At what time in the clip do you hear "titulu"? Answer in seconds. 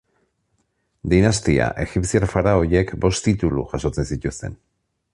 3.31-3.71